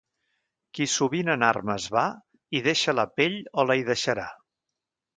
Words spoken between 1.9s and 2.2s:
va,